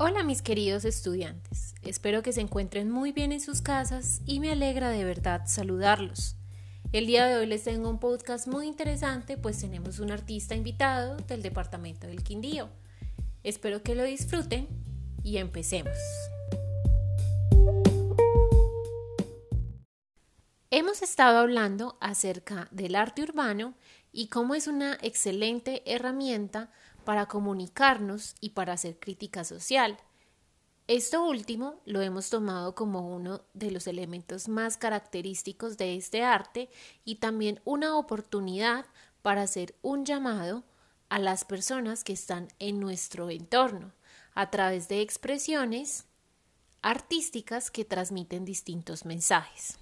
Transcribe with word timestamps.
Hola 0.00 0.22
mis 0.22 0.42
queridos 0.42 0.84
estudiantes, 0.84 1.74
espero 1.82 2.22
que 2.22 2.32
se 2.32 2.40
encuentren 2.40 2.88
muy 2.88 3.10
bien 3.10 3.32
en 3.32 3.40
sus 3.40 3.62
casas 3.62 4.20
y 4.24 4.38
me 4.38 4.52
alegra 4.52 4.90
de 4.90 5.02
verdad 5.02 5.42
saludarlos. 5.46 6.36
El 6.92 7.08
día 7.08 7.26
de 7.26 7.36
hoy 7.36 7.46
les 7.46 7.64
tengo 7.64 7.90
un 7.90 7.98
podcast 7.98 8.46
muy 8.46 8.68
interesante 8.68 9.36
pues 9.36 9.58
tenemos 9.58 9.98
un 9.98 10.12
artista 10.12 10.54
invitado 10.54 11.16
del 11.16 11.42
departamento 11.42 12.06
del 12.06 12.22
Quindío. 12.22 12.68
Espero 13.42 13.82
que 13.82 13.96
lo 13.96 14.04
disfruten 14.04 14.68
y 15.24 15.38
empecemos. 15.38 15.98
Hemos 20.70 21.02
estado 21.02 21.38
hablando 21.38 21.98
acerca 22.00 22.68
del 22.70 22.94
arte 22.94 23.22
urbano 23.22 23.74
y 24.12 24.28
cómo 24.28 24.54
es 24.54 24.68
una 24.68 24.96
excelente 25.02 25.82
herramienta 25.92 26.70
para 27.08 27.24
comunicarnos 27.24 28.34
y 28.38 28.50
para 28.50 28.74
hacer 28.74 29.00
crítica 29.00 29.42
social. 29.42 29.96
Esto 30.88 31.24
último 31.24 31.80
lo 31.86 32.02
hemos 32.02 32.28
tomado 32.28 32.74
como 32.74 33.16
uno 33.16 33.40
de 33.54 33.70
los 33.70 33.86
elementos 33.86 34.46
más 34.46 34.76
característicos 34.76 35.78
de 35.78 35.96
este 35.96 36.22
arte 36.22 36.68
y 37.06 37.14
también 37.14 37.62
una 37.64 37.96
oportunidad 37.96 38.84
para 39.22 39.40
hacer 39.40 39.74
un 39.80 40.04
llamado 40.04 40.64
a 41.08 41.18
las 41.18 41.46
personas 41.46 42.04
que 42.04 42.12
están 42.12 42.48
en 42.58 42.78
nuestro 42.78 43.30
entorno 43.30 43.92
a 44.34 44.50
través 44.50 44.86
de 44.88 45.00
expresiones 45.00 46.04
artísticas 46.82 47.70
que 47.70 47.86
transmiten 47.86 48.44
distintos 48.44 49.06
mensajes. 49.06 49.78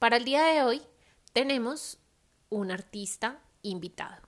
Para 0.00 0.16
el 0.16 0.24
día 0.24 0.42
de 0.42 0.64
hoy 0.64 0.82
tenemos 1.32 1.98
un 2.48 2.72
artista 2.72 3.38
invitado. 3.62 4.20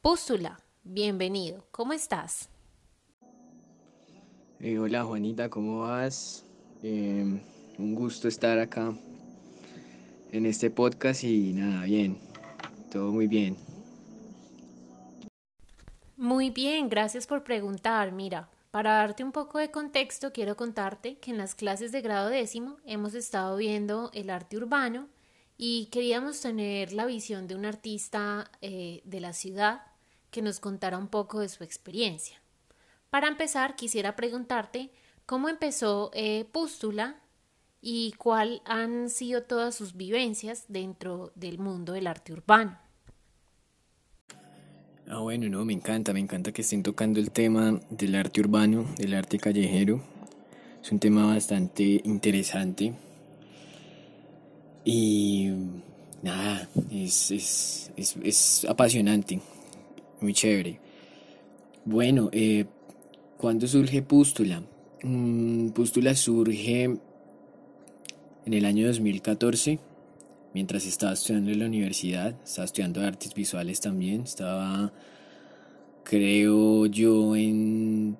Pústula, 0.00 0.58
bienvenido, 0.84 1.64
¿cómo 1.70 1.92
estás? 1.92 2.48
Eh, 4.60 4.78
hola 4.78 5.04
Juanita, 5.04 5.48
¿cómo 5.48 5.80
vas? 5.80 6.44
Em, 6.82 7.40
un 7.78 7.94
gusto 7.94 8.28
estar 8.28 8.58
acá 8.58 8.94
en 10.30 10.46
este 10.46 10.70
podcast 10.70 11.24
y 11.24 11.52
nada, 11.52 11.84
bien, 11.84 12.18
todo 12.90 13.12
muy 13.12 13.26
bien. 13.26 13.56
Muy 16.16 16.50
bien, 16.50 16.88
gracias 16.88 17.26
por 17.26 17.42
preguntar. 17.42 18.12
Mira, 18.12 18.48
para 18.70 18.94
darte 18.94 19.24
un 19.24 19.32
poco 19.32 19.58
de 19.58 19.70
contexto, 19.70 20.32
quiero 20.32 20.56
contarte 20.56 21.16
que 21.18 21.30
en 21.30 21.38
las 21.38 21.54
clases 21.54 21.92
de 21.92 22.00
grado 22.00 22.28
décimo 22.28 22.76
hemos 22.84 23.14
estado 23.14 23.56
viendo 23.56 24.10
el 24.14 24.30
arte 24.30 24.56
urbano 24.56 25.08
y 25.56 25.86
queríamos 25.86 26.40
tener 26.40 26.92
la 26.92 27.06
visión 27.06 27.46
de 27.46 27.54
un 27.54 27.66
artista 27.66 28.50
eh, 28.60 29.02
de 29.04 29.20
la 29.20 29.32
ciudad 29.32 29.91
que 30.32 30.42
nos 30.42 30.58
contara 30.58 30.98
un 30.98 31.06
poco 31.06 31.38
de 31.38 31.48
su 31.48 31.62
experiencia. 31.62 32.42
Para 33.10 33.28
empezar, 33.28 33.76
quisiera 33.76 34.16
preguntarte 34.16 34.90
cómo 35.26 35.48
empezó 35.48 36.10
eh, 36.14 36.46
Pústula 36.50 37.20
y 37.80 38.12
cuáles 38.12 38.62
han 38.64 39.10
sido 39.10 39.42
todas 39.42 39.74
sus 39.74 39.94
vivencias 39.96 40.64
dentro 40.68 41.30
del 41.34 41.58
mundo 41.58 41.92
del 41.92 42.06
arte 42.06 42.32
urbano. 42.32 42.78
Ah, 45.08 45.18
bueno, 45.18 45.48
no, 45.50 45.64
me 45.64 45.74
encanta, 45.74 46.14
me 46.14 46.20
encanta 46.20 46.52
que 46.52 46.62
estén 46.62 46.82
tocando 46.82 47.20
el 47.20 47.30
tema 47.30 47.78
del 47.90 48.14
arte 48.14 48.40
urbano, 48.40 48.86
del 48.96 49.12
arte 49.14 49.38
callejero. 49.38 50.02
Es 50.82 50.90
un 50.90 50.98
tema 50.98 51.26
bastante 51.26 52.00
interesante. 52.04 52.94
Y 54.84 55.50
nada, 56.22 56.66
es, 56.90 57.30
es, 57.30 57.92
es, 57.96 58.16
es 58.22 58.64
apasionante, 58.64 59.40
muy 60.22 60.32
chévere. 60.32 60.80
Bueno, 61.84 62.30
eh, 62.32 62.66
¿cuándo 63.36 63.66
surge 63.66 64.02
Pústula? 64.02 64.62
Mm, 65.02 65.70
Pústula 65.70 66.14
surge 66.14 66.84
en 68.44 68.54
el 68.54 68.64
año 68.64 68.86
2014 68.86 69.78
mientras 70.54 70.86
estaba 70.86 71.12
estudiando 71.12 71.50
en 71.50 71.58
la 71.60 71.66
universidad, 71.66 72.34
estaba 72.44 72.66
estudiando 72.66 73.00
artes 73.00 73.34
visuales 73.34 73.80
también, 73.80 74.22
estaba, 74.22 74.92
creo 76.04 76.86
yo, 76.86 77.36
en 77.36 78.16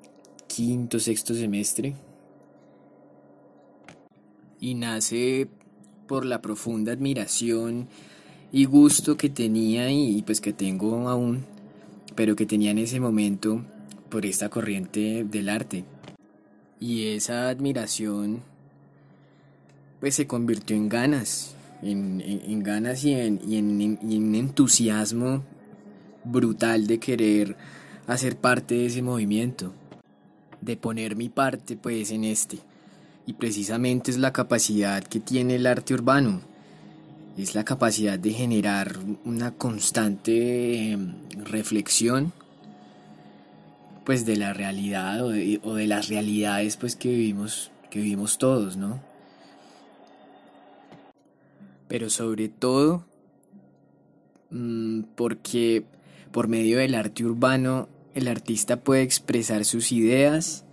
quinto, 0.47 0.99
sexto 0.99 1.35
semestre. 1.35 1.95
Y 4.61 4.75
nace 4.75 5.49
por 6.07 6.25
la 6.25 6.41
profunda 6.41 6.93
admiración 6.93 7.89
y 8.53 8.65
gusto 8.67 9.17
que 9.17 9.29
tenía 9.29 9.91
y 9.91 10.23
pues 10.23 10.41
que 10.41 10.53
tengo 10.53 11.09
aún, 11.09 11.45
pero 12.15 12.37
que 12.37 12.47
tenía 12.47 12.71
en 12.71 12.79
ese 12.79 13.01
momento 13.01 13.65
por 14.09 14.27
esta 14.27 14.49
corriente 14.49 15.25
del 15.25 15.49
arte. 15.49 15.85
Y 16.81 17.09
esa 17.09 17.49
admiración 17.49 18.43
pues 20.01 20.17
se 20.17 20.27
convirtió 20.27 20.77
en 20.77 20.89
ganas, 20.89 21.55
en, 21.83 22.63
ganas 22.63 23.05
y 23.05 23.15
en, 23.15 23.41
y 23.47 23.57
en 23.57 24.35
entusiasmo 24.35 25.45
brutal 26.25 26.87
de 26.87 26.99
querer 26.99 27.57
hacer 28.07 28.37
parte 28.37 28.75
de 28.75 28.87
ese 28.87 29.03
movimiento, 29.03 29.73
de 30.61 30.77
poner 30.77 31.17
mi 31.17 31.29
parte 31.29 31.77
pues 31.77 32.11
en 32.11 32.25
este. 32.25 32.59
Y 33.27 33.35
precisamente 33.35 34.11
es 34.11 34.19
la 34.19 34.33
capacidad 34.33 35.05
que 35.05 35.21
tiene 35.21 35.57
el 35.57 35.67
arte 35.67 35.95
urbano, 35.95 36.41
es 37.37 37.55
la 37.55 37.65
capacidad 37.65 38.19
de 38.19 38.31
generar 38.33 38.99
una 39.25 39.53
constante 39.53 40.93
em, 40.93 41.15
reflexión 41.45 42.33
pues 44.05 44.27
de 44.27 44.37
la 44.37 44.53
realidad 44.53 45.25
o 45.25 45.31
de, 45.31 45.87
las 45.87 46.09
realidades 46.09 46.77
pues 46.77 46.97
que 46.97 47.09
vivimos 47.09 47.71
que 47.91 48.01
vivimos 48.01 48.39
todos, 48.39 48.77
¿no? 48.77 49.01
pero 51.93 52.09
sobre 52.09 52.49
todo 52.49 53.05
mm, 54.51 55.03
porque 55.15 55.85
por 56.33 56.49
medio 56.49 56.79
del 56.79 56.95
arte 56.95 57.23
urbano 57.23 57.89
el 58.15 58.29
artista 58.29 58.79
puede 58.79 59.03
expresar 59.03 59.67
sus 59.67 59.93
ideas 59.93 60.65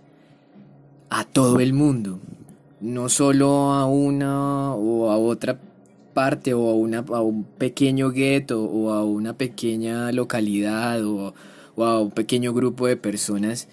a 1.10 1.24
todo 1.24 1.60
el 1.60 1.74
mundo, 1.74 2.20
no 2.80 3.08
solo 3.08 3.72
a 3.72 3.84
una 3.84 4.74
o 4.74 5.10
a 5.10 5.18
otra 5.18 5.58
parte 6.12 6.54
o 6.54 6.68
a, 6.68 6.74
una, 6.74 6.98
a 6.98 7.22
un 7.22 7.44
pequeño 7.44 8.10
gueto 8.10 8.62
o 8.62 8.92
a 8.92 9.04
una 9.04 9.36
pequeña 9.36 10.12
localidad 10.12 11.04
o, 11.04 11.34
a 11.76 12.00
un 12.00 12.10
pequeño 12.10 12.52
grupo 12.52 12.86
de 12.86 12.96
personas, 12.96 13.68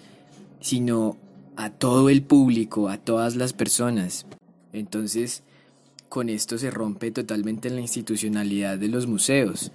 sino 0.60 1.16
a 1.56 1.70
todo 1.70 2.08
el 2.08 2.22
público, 2.22 2.88
a 2.88 2.96
todas 2.98 3.36
las 3.36 3.52
personas. 3.52 4.26
Entonces, 4.72 5.42
con 6.08 6.28
esto 6.28 6.56
se 6.58 6.70
rompe 6.70 7.10
totalmente 7.10 7.70
la 7.70 7.80
institucionalidad 7.80 8.78
de 8.78 8.88
los 8.88 9.06
museos. 9.06 9.72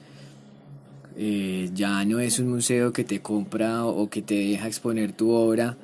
Eh, 1.15 1.69
ya 1.75 2.03
no 2.05 2.19
es 2.19 2.39
un 2.39 2.49
museo 2.49 2.91
que 2.91 3.03
te 3.03 3.21
compra 3.21 3.85
o 3.85 4.09
que 4.09 4.23
te 4.23 4.33
deja 4.33 4.67
exponer 4.67 5.13
tu 5.13 5.29
obra 5.29 5.77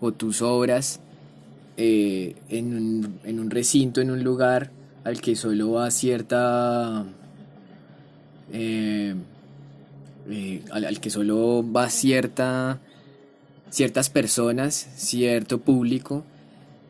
o 0.00 0.12
tus 0.12 0.42
obras 0.42 1.00
eh, 1.76 2.36
en, 2.48 2.74
un, 2.74 3.20
en, 3.24 3.40
un, 3.40 3.50
recinto, 3.50 4.00
en 4.00 4.10
un 4.10 4.22
lugar 4.22 4.70
al 5.06 5.20
que 5.20 5.36
solo 5.36 5.72
va 5.72 5.90
cierta... 5.90 7.04
Eh, 8.52 9.14
al, 10.72 10.84
al, 10.84 11.00
que 11.00 11.10
solo 11.10 11.64
va 11.72 11.88
cierta 11.88 12.80
ciertas 13.70 14.10
personas, 14.10 14.88
cierto 14.96 15.58
público, 15.58 16.24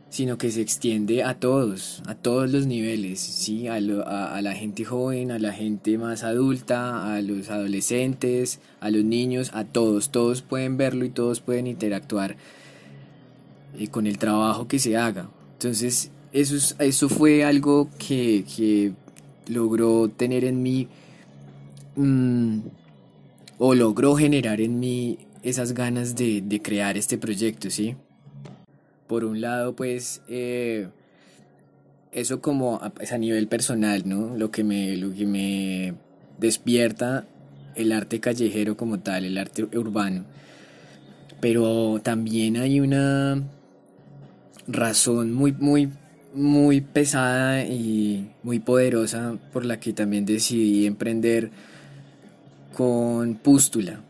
sino 0.09 0.39
que 0.39 0.51
se 0.51 0.63
extiende 0.63 1.25
a 1.25 1.35
todos, 1.35 2.03
a 2.07 2.15
todos 2.15 2.51
los 2.51 2.67
niveles, 2.67 3.21
¿sí? 3.21 3.69
a, 3.69 3.81
la 3.81 4.53
gente 4.55 4.85
joven, 4.85 5.31
a 5.31 5.39
la 5.39 5.53
gente 5.53 5.99
más 5.99 6.23
adulta, 6.23 7.15
a 7.15 7.21
los 7.21 7.51
adolescentes, 7.51 8.61
a 8.81 8.91
los 8.91 9.05
niños, 9.05 9.51
a 9.53 9.65
todos, 9.65 10.11
todos 10.11 10.41
pueden 10.41 10.77
verlo 10.77 11.05
y 11.05 11.11
todos 11.11 11.41
pueden 11.41 11.67
interactuar 11.67 12.37
eh, 13.79 13.89
con 13.89 14.07
el 14.07 14.17
trabajo 14.17 14.69
que 14.69 14.79
se 14.79 14.97
haga. 14.97 15.29
Entonces, 15.55 16.13
eso, 16.33 16.75
eso 16.79 17.09
fue 17.09 17.45
algo 17.45 17.89
que, 17.99 18.93
logró 19.49 20.09
tener 20.09 20.45
en 20.45 20.63
mí, 20.63 20.89
mm, 21.97 22.59
o 23.59 23.75
logró 23.75 24.17
generar 24.17 24.61
en 24.61 24.81
mí 24.81 25.19
esas 25.43 25.73
ganas 25.73 26.17
de, 26.17 26.43
de 26.43 26.61
crear 26.61 26.97
este 26.97 27.17
proyecto, 27.17 27.71
¿sí? 27.71 27.97
por 29.07 29.25
un 29.25 29.41
lado, 29.41 29.75
pues, 29.75 30.23
eh, 30.29 30.89
eso 32.13 32.41
como 32.41 32.77
a, 32.77 32.91
pues, 32.91 33.13
a, 33.13 33.19
nivel 33.19 33.49
personal, 33.49 34.03
¿no? 34.07 34.37
Lo 34.37 34.51
que, 34.51 34.65
me, 34.65 34.97
lo 34.97 35.13
que 35.15 35.27
me 35.27 35.95
despierta 36.39 37.27
el 37.75 37.93
arte 37.93 38.21
callejero 38.21 38.77
como 38.77 39.01
tal, 39.01 39.25
el 39.25 39.39
arte 39.39 39.65
urbano. 39.65 40.25
Pero 41.41 42.01
también 42.03 42.57
hay 42.57 42.81
una 42.81 43.43
razón 44.67 45.33
muy, 45.33 45.53
muy, 45.53 45.91
muy 46.37 46.83
pesada 46.83 47.65
y 47.65 48.31
muy 48.43 48.59
poderosa 48.59 49.39
por 49.53 49.65
la 49.65 49.81
que 49.81 49.93
también 49.93 50.27
decidí 50.27 50.87
emprender 50.87 51.51
con 52.75 53.37
Pústula, 53.37 54.01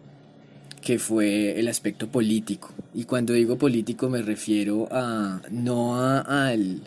que 0.83 0.99
fue 0.99 1.59
el 1.59 1.69
aspecto 1.69 2.09
político. 2.09 2.71
Y 2.95 3.05
cuando 3.05 3.33
digo 3.33 3.57
político 3.57 4.09
me 4.09 4.23
refiero 4.23 4.89
a 4.91 5.41
no 5.51 5.97
a, 5.97 6.49
al 6.49 6.83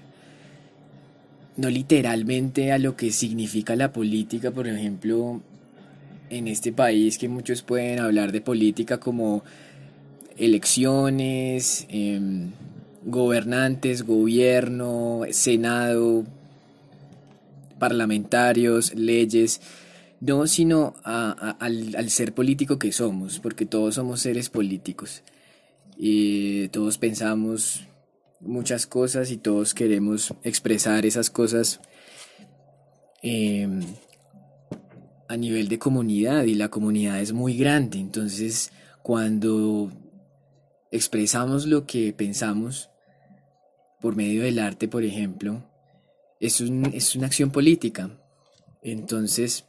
no 1.56 1.70
literalmente 1.70 2.72
a 2.72 2.78
lo 2.78 2.96
que 2.96 3.12
significa 3.12 3.76
la 3.76 3.94
política, 3.94 4.52
por 4.52 4.68
ejemplo, 4.68 5.42
en 6.30 6.48
este 6.48 6.72
país 6.74 7.18
que 7.18 7.30
muchos 7.30 7.62
pueden 7.62 8.00
hablar 8.00 8.32
de 8.32 8.42
política 8.42 9.00
como 9.00 9.44
elecciones, 10.38 11.86
em, 11.90 12.52
gobernantes, 13.04 14.04
gobierno, 14.04 15.22
senado, 15.32 16.26
parlamentarios, 17.80 18.94
leyes, 18.94 19.62
no, 20.20 20.48
sino 20.48 20.96
al, 21.04 22.10
ser 22.10 22.34
político 22.34 22.78
que 22.78 22.92
somos, 22.92 23.40
porque 23.40 23.66
todos 23.66 23.96
somos 23.96 24.22
seres 24.22 24.50
políticos. 24.50 25.24
Y 25.98 26.68
todos 26.70 26.98
pensamos 26.98 27.86
muchas 28.42 28.86
cosas 28.86 29.32
y 29.32 29.38
todos 29.38 29.74
queremos 29.74 30.34
expresar 30.44 31.06
esas 31.06 31.30
cosas 31.30 31.82
em, 33.22 33.82
a 35.28 35.36
nivel 35.36 35.68
de 35.68 35.78
comunidad 35.78 36.44
y 36.46 36.56
la 36.56 36.70
comunidad 36.70 37.20
es 37.22 37.34
muy 37.34 37.58
grande. 37.58 38.00
Entonces, 38.00 38.72
cuando 39.04 39.92
expresamos 40.92 41.66
lo 41.66 41.86
que 41.86 42.14
pensamos 42.14 42.90
por 44.02 44.16
medio 44.16 44.44
del 44.44 44.60
arte, 44.60 44.88
por 44.88 45.04
ejemplo, 45.04 45.64
es, 46.40 46.62
es 46.62 47.16
una 47.16 47.28
acción 47.28 47.52
política. 47.52 48.18
Entonces, 48.82 49.66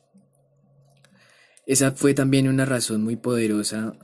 esa 1.66 1.92
fue 1.92 2.14
también 2.14 2.48
una 2.48 2.64
razón 2.64 3.02
muy 3.02 3.16
poderosa 3.16 3.96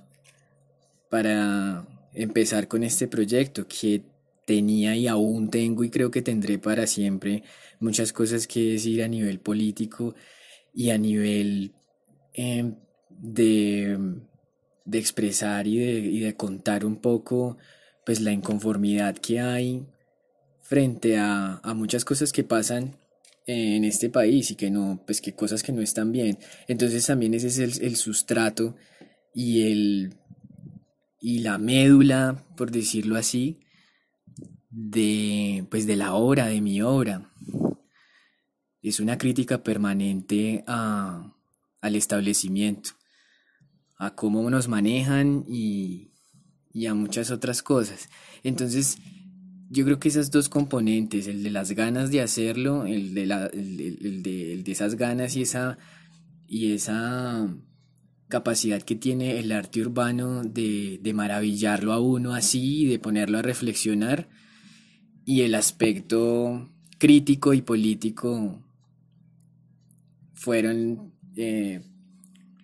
para 1.10 1.86
empezar 2.12 2.68
con 2.68 2.82
este 2.82 3.06
proyecto 3.08 3.66
que 3.68 4.02
tenía 4.46 4.96
y 4.96 5.08
aún 5.08 5.50
tengo 5.50 5.84
y 5.84 5.90
creo 5.90 6.10
que 6.10 6.22
tendré 6.22 6.58
para 6.58 6.86
siempre 6.86 7.42
muchas 7.80 8.12
cosas 8.12 8.46
que 8.46 8.72
decir 8.72 9.02
a 9.02 9.08
nivel 9.08 9.40
político 9.40 10.14
y 10.72 10.90
a 10.90 10.98
nivel 10.98 11.72
em, 12.32 12.76
de, 13.10 13.98
de, 14.86 14.98
expresar 14.98 15.66
y 15.66 15.78
de, 15.78 15.92
y 15.98 16.20
de, 16.20 16.36
contar 16.36 16.84
un 16.84 16.96
poco 16.96 17.58
pues 18.04 18.20
la 18.20 18.32
inconformidad 18.32 19.16
que 19.16 19.40
hay 19.40 19.86
frente 20.60 21.18
a, 21.18 21.60
a 21.62 21.74
muchas 21.74 22.04
cosas 22.04 22.32
que 22.32 22.44
pasan 22.44 22.96
en 23.46 23.84
este 23.84 24.08
país 24.08 24.50
y 24.50 24.56
que 24.56 24.70
no, 24.70 25.02
pues 25.06 25.20
que 25.20 25.34
cosas 25.34 25.62
que 25.62 25.72
no 25.72 25.82
están 25.82 26.12
bien. 26.12 26.38
Entonces 26.68 27.06
también 27.06 27.34
ese 27.34 27.48
es 27.48 27.58
el, 27.58 27.82
el 27.82 27.96
sustrato 27.96 28.76
y 29.34 29.70
el 29.70 30.14
y 31.20 31.40
la 31.40 31.58
médula, 31.58 32.44
por 32.56 32.70
decirlo 32.70 33.16
así, 33.16 33.60
de 34.70 35.66
pues 35.70 35.86
de 35.86 35.96
la 35.96 36.14
obra, 36.14 36.46
de 36.46 36.60
mi 36.60 36.82
obra 36.82 37.32
es 38.88 39.00
una 39.00 39.18
crítica 39.18 39.64
permanente 39.64 40.62
a, 40.66 41.34
al 41.80 41.96
establecimiento, 41.96 42.90
a 43.98 44.14
cómo 44.14 44.48
nos 44.50 44.68
manejan 44.68 45.44
y, 45.48 46.10
y 46.72 46.86
a 46.86 46.94
muchas 46.94 47.30
otras 47.30 47.62
cosas. 47.62 48.08
Entonces, 48.42 48.98
yo 49.70 49.84
creo 49.84 49.98
que 49.98 50.08
esas 50.08 50.30
dos 50.30 50.48
componentes, 50.48 51.26
el 51.26 51.42
de 51.42 51.50
las 51.50 51.72
ganas 51.72 52.10
de 52.10 52.20
hacerlo, 52.20 52.86
el 52.86 53.14
de, 53.14 53.26
la, 53.26 53.46
el, 53.46 54.22
de, 54.22 54.52
el 54.52 54.64
de 54.64 54.72
esas 54.72 54.94
ganas 54.94 55.36
y 55.36 55.42
esa, 55.42 55.78
y 56.46 56.72
esa 56.72 57.48
capacidad 58.28 58.82
que 58.82 58.96
tiene 58.96 59.38
el 59.38 59.52
arte 59.52 59.80
urbano 59.80 60.42
de, 60.42 60.98
de 61.02 61.12
maravillarlo 61.14 61.92
a 61.92 62.00
uno 62.00 62.34
así, 62.34 62.86
de 62.86 62.98
ponerlo 62.98 63.38
a 63.38 63.42
reflexionar, 63.42 64.28
y 65.24 65.42
el 65.42 65.54
aspecto 65.54 66.70
crítico 66.98 67.52
y 67.52 67.62
político 67.62 68.62
fueron 70.34 71.12
eh, 71.36 71.82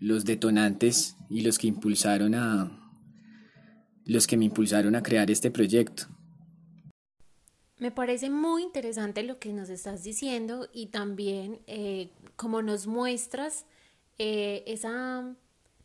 los 0.02 0.25
detonantes 0.25 1.16
y 1.31 1.43
los 1.43 1.58
que 1.58 1.69
impulsaron 1.69 2.34
a 2.34 2.78
los 4.04 4.26
que 4.26 4.37
me 4.37 4.46
impulsaron 4.46 4.96
a 4.96 5.02
crear 5.02 5.31
este 5.31 5.52
proyecto. 5.52 6.08
Me 7.78 7.93
parece 7.93 8.28
muy 8.28 8.64
interesante 8.64 9.22
lo 9.22 9.38
que 9.38 9.52
nos 9.52 9.69
estás 9.69 10.02
diciendo 10.02 10.69
y 10.72 10.87
también 10.87 11.60
eh, 11.69 12.10
como 12.34 12.62
nos 12.62 12.88
muestras 12.88 13.64
eh, 14.19 14.64
esa, 14.66 15.37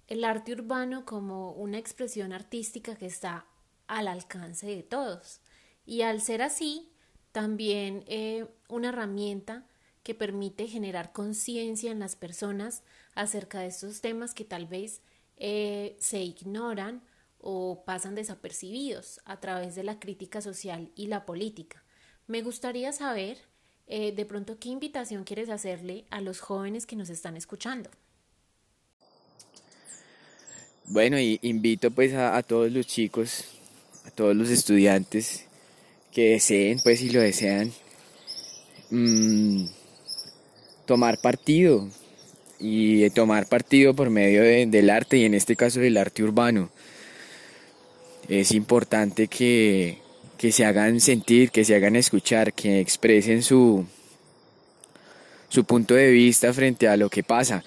el 0.07 0.23
arte 0.23 0.53
urbano 0.53 1.05
como 1.05 1.51
una 1.51 1.77
expresión 1.77 2.33
artística 2.33 2.95
que 2.95 3.05
está 3.05 3.45
al 3.85 4.07
alcance 4.07 4.65
de 4.65 4.81
todos. 4.81 5.41
Y 5.85 6.01
al 6.01 6.21
ser 6.21 6.41
así, 6.41 6.89
también 7.31 8.03
una 8.67 8.89
herramienta 8.89 9.67
que 10.07 10.15
permite 10.15 10.69
generar 10.69 11.11
conciencia 11.11 11.91
en 11.91 11.99
las 11.99 12.15
personas 12.15 12.81
acerca 13.13 13.59
de 13.59 13.67
estos 13.67 13.99
temas 13.99 14.33
que 14.33 14.45
tal 14.45 14.65
vez 14.65 15.01
eh, 15.35 15.97
se 15.99 16.21
ignoran 16.21 17.03
o 17.39 17.83
pasan 17.83 18.15
desapercibidos 18.15 19.19
a 19.25 19.41
través 19.41 19.75
de 19.75 19.83
la 19.83 19.99
crítica 19.99 20.39
social 20.39 20.93
y 20.95 21.07
la 21.07 21.25
política. 21.25 21.83
Me 22.25 22.41
gustaría 22.41 22.93
saber 22.93 23.37
eh, 23.85 24.13
de 24.13 24.25
pronto 24.25 24.57
qué 24.59 24.69
invitación 24.69 25.25
quieres 25.25 25.49
hacerle 25.49 26.05
a 26.09 26.21
los 26.21 26.39
jóvenes 26.39 26.85
que 26.85 26.95
nos 26.95 27.09
están 27.09 27.35
escuchando. 27.35 27.89
Bueno, 30.85 31.19
y 31.19 31.37
invito 31.41 31.91
pues 31.91 32.13
a, 32.13 32.41
todos 32.43 32.71
los 32.71 32.87
chicos, 32.87 33.43
a 34.05 34.11
todos 34.11 34.33
los 34.37 34.49
estudiantes 34.51 35.43
que 36.13 36.29
deseen, 36.29 36.79
pues 36.81 36.99
si 36.99 37.09
lo 37.09 37.19
desean, 37.19 37.73
mmm, 38.89 39.65
tomar 40.87 41.19
partido 41.19 41.87
y 42.59 43.07
tomar 43.11 43.45
partido 43.45 43.93
por 43.93 44.09
medio 44.09 44.41
del 44.41 44.89
arte 44.89 45.17
y 45.17 45.25
en 45.25 45.35
este 45.35 45.55
caso 45.55 45.79
del 45.79 45.97
arte 45.97 46.23
urbano. 46.23 46.71
Es 48.27 48.51
importante 48.51 49.27
que, 49.27 49.99
que 50.37 50.51
se 50.51 50.65
hagan 50.65 50.99
sentir, 50.99 51.51
que 51.51 51.63
se 51.63 51.75
hagan 51.75 51.95
escuchar, 51.95 52.53
que 52.53 52.79
expresen 52.79 53.43
su, 53.43 53.85
su 55.49 55.63
punto 55.65 55.93
de 55.93 56.09
vista 56.09 56.51
frente 56.53 56.87
a 56.87 56.97
lo 56.97 57.09
que 57.09 57.23
pasa. 57.23 57.63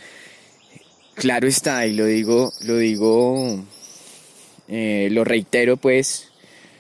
Claro 1.14 1.46
está, 1.46 1.86
y 1.86 1.94
lo 1.94 2.06
digo, 2.06 2.52
lo 2.62 2.78
digo, 2.78 3.64
eh, 4.68 5.08
lo 5.12 5.24
reitero 5.24 5.76
pues 5.76 6.28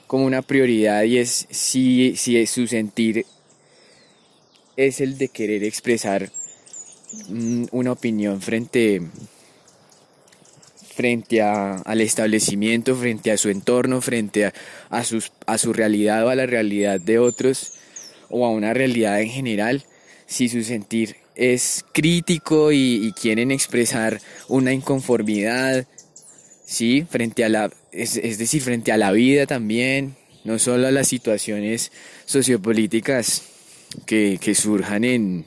como 0.06 0.24
una 0.24 0.42
prioridad 0.42 1.04
y 1.04 1.18
es 1.18 1.46
si, 1.50 2.16
si 2.16 2.44
su 2.46 2.66
sentir 2.66 3.26
es 4.86 5.00
el 5.00 5.18
de 5.18 5.28
querer 5.28 5.62
expresar 5.62 6.30
mm, 7.28 7.66
una 7.72 7.92
opinión 7.92 8.40
frente, 8.40 9.02
frente 10.94 11.42
a, 11.42 11.74
al 11.74 12.00
establecimiento, 12.00 12.96
frente 12.96 13.30
a 13.30 13.36
su 13.36 13.50
entorno, 13.50 14.00
frente 14.00 14.46
a, 14.46 14.54
a, 14.88 15.04
sus, 15.04 15.32
a 15.46 15.58
su 15.58 15.74
realidad 15.74 16.24
o 16.24 16.30
a 16.30 16.34
la 16.34 16.46
realidad 16.46 16.98
de 16.98 17.18
otros 17.18 17.74
o 18.30 18.46
a 18.46 18.50
una 18.50 18.72
realidad 18.72 19.20
en 19.20 19.28
general, 19.28 19.84
si 20.26 20.48
su 20.48 20.62
sentir 20.62 21.16
es 21.34 21.84
crítico 21.92 22.72
y, 22.72 23.12
quieren 23.20 23.50
expresar 23.50 24.20
una 24.48 24.72
inconformidad, 24.72 25.86
¿sí? 26.64 27.04
Frente 27.10 27.44
a 27.44 27.48
la, 27.48 27.70
es, 27.92 28.16
es 28.16 28.38
decir, 28.38 28.62
frente 28.62 28.92
a 28.92 28.96
la 28.96 29.12
vida 29.12 29.46
también, 29.46 30.16
no 30.44 30.58
solo 30.58 30.86
a 30.86 30.90
las 30.90 31.08
situaciones 31.08 31.92
sociopolíticas 32.24 33.49
que, 34.06 34.54
surjan 34.54 35.04
en 35.04 35.44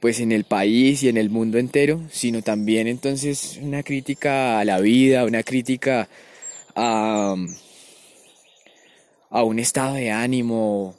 pues 0.00 0.20
en 0.20 0.30
el 0.30 0.44
país 0.44 1.02
y 1.02 1.08
en 1.08 1.16
el 1.16 1.30
mundo 1.30 1.58
entero, 1.58 2.02
sino 2.10 2.42
también 2.42 2.86
entonces 2.86 3.58
una 3.60 3.82
crítica 3.82 4.60
a 4.60 4.64
la 4.64 4.78
vida, 4.78 5.24
una 5.24 5.42
crítica 5.42 6.08
a, 6.74 7.34
a 9.30 9.42
un 9.42 9.58
estado 9.58 9.94
de 9.94 10.10
ánimo 10.10 10.94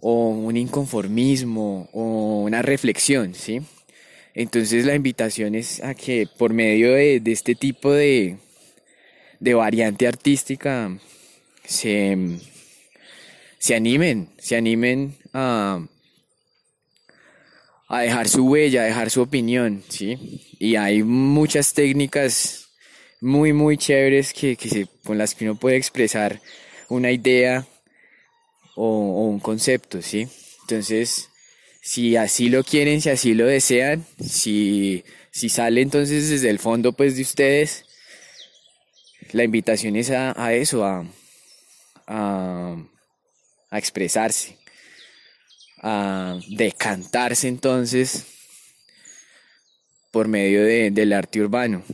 o 0.00 0.28
un 0.30 0.56
inconformismo 0.56 1.88
o 1.92 2.42
una 2.42 2.62
reflexión, 2.62 3.34
¿sí? 3.34 3.60
Entonces 4.34 4.84
la 4.84 4.94
invitación 4.94 5.54
es 5.54 5.82
a 5.82 5.94
que 5.94 6.26
por 6.26 6.52
medio 6.52 6.92
de, 6.92 7.20
de 7.20 7.32
este 7.32 7.54
tipo 7.54 7.92
de, 7.92 8.38
de 9.38 9.54
variante 9.54 10.06
artística 10.06 10.98
se, 11.64 12.16
se 13.60 13.74
animen, 13.74 14.30
se 14.38 14.56
animen 14.56 15.18
a, 15.34 15.86
a 17.88 18.00
dejar 18.00 18.26
su 18.26 18.46
huella, 18.48 18.82
a 18.82 18.86
dejar 18.86 19.10
su 19.10 19.20
opinión, 19.20 19.84
¿sí? 19.88 20.46
Y 20.58 20.76
hay 20.76 21.02
muchas 21.02 21.74
técnicas 21.74 22.70
muy, 23.20 23.52
muy 23.52 23.76
chéveres 23.76 24.32
que, 24.32 24.56
se, 24.56 24.88
con 25.04 25.18
las 25.18 25.34
que 25.34 25.44
uno 25.44 25.56
puede 25.58 25.76
expresar 25.76 26.40
una 26.88 27.12
idea 27.12 27.66
o, 28.76 29.28
un 29.28 29.40
concepto, 29.40 30.00
¿sí? 30.00 30.26
Entonces, 30.62 31.28
si 31.82 32.16
así 32.16 32.48
lo 32.48 32.64
quieren, 32.64 33.02
si 33.02 33.10
así 33.10 33.34
lo 33.34 33.44
desean, 33.44 34.06
si, 34.26 35.04
si 35.32 35.50
sale 35.50 35.82
entonces 35.82 36.30
desde 36.30 36.48
el 36.48 36.60
fondo 36.60 36.94
pues 36.94 37.14
de 37.14 37.22
ustedes, 37.22 37.84
la 39.32 39.44
invitación 39.44 39.96
es 39.96 40.10
a, 40.10 40.54
eso, 40.54 40.82
a, 40.86 41.04
a, 42.06 42.76
expresarse, 43.78 44.58
a 45.82 46.38
decantarse 46.48 47.48
entonces 47.48 48.26
por 50.10 50.28
medio 50.28 50.64
del 50.64 51.12
arte 51.12 51.40
urbano. 51.40 51.84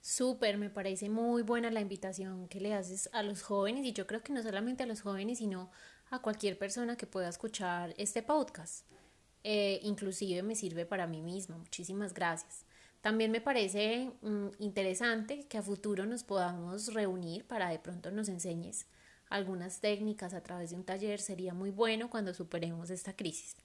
Súper, 0.00 0.58
me 0.58 0.68
parece 0.68 1.08
muy 1.08 1.40
buena 1.42 1.70
la 1.70 1.80
invitación 1.80 2.46
que 2.48 2.60
le 2.60 2.74
haces 2.74 3.08
a 3.14 3.22
los 3.22 3.42
jóvenes 3.42 3.86
y 3.86 3.94
yo 3.94 4.06
creo 4.06 4.22
que 4.22 4.34
no 4.34 4.42
solamente 4.42 4.82
a 4.82 4.86
los 4.86 5.00
jóvenes, 5.00 5.38
sino 5.38 5.70
a 6.10 6.20
cualquier 6.20 6.58
persona 6.58 6.96
que 6.96 7.06
pueda 7.06 7.30
escuchar 7.30 7.94
este 7.96 8.22
podcast. 8.22 8.84
Eh, 9.44 9.80
inclusive 9.82 10.42
me 10.42 10.54
sirve 10.54 10.84
para 10.84 11.06
mí 11.06 11.22
misma. 11.22 11.56
Muchísimas 11.56 12.12
gracias. 12.12 12.66
También 13.00 13.30
me 13.30 13.40
parece 13.40 14.10
mm, 14.20 14.48
interesante 14.58 15.46
que 15.48 15.58
a 15.58 15.62
futuro 15.62 16.04
nos 16.06 16.22
podamos 16.22 16.92
reunir 16.92 17.46
para 17.46 17.70
de 17.70 17.78
pronto 17.78 18.10
nos 18.10 18.28
enseñes 18.28 18.86
algunas 19.30 19.80
técnicas 19.80 20.34
a 20.34 20.42
través 20.42 20.70
de 20.70 20.76
un 20.76 20.84
taller. 20.84 21.20
Sería 21.20 21.54
muy 21.54 21.70
bueno 21.70 22.10
cuando 22.10 22.34
superemos 22.34 22.90
esta 22.90 23.14
crisis. 23.14 23.56